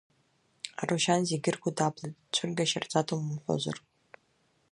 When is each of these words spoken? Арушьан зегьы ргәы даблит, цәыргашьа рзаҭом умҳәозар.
Арушьан 0.81 1.21
зегьы 1.29 1.49
ргәы 1.55 1.71
даблит, 1.77 2.15
цәыргашьа 2.33 2.79
рзаҭом 2.83 3.21
умҳәозар. 3.29 3.77